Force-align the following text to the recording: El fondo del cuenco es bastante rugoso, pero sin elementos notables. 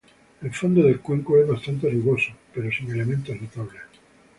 El 0.41 0.51
fondo 0.51 0.81
del 0.81 0.99
cuenco 0.99 1.37
es 1.37 1.47
bastante 1.47 1.87
rugoso, 1.87 2.31
pero 2.55 2.71
sin 2.71 2.89
elementos 2.89 3.39
notables. 3.39 3.83